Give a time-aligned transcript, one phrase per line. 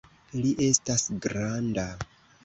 [0.37, 1.85] Li estas granda!